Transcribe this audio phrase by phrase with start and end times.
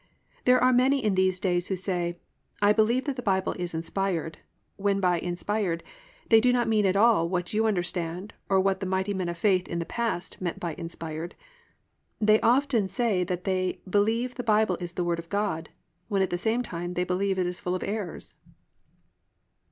[0.45, 2.17] There are many in these days who say
[2.59, 4.39] "I believe that the Bible is inspired"
[4.75, 5.83] when by "inspired"
[6.29, 9.37] they do not mean at all what you understand or what the mighty men of
[9.37, 11.35] faith in the past meant by "inspired."
[12.19, 15.69] They often say that they "believe the Bible is the Word of God,"
[16.07, 18.33] when at the same time they believe it is full of errors.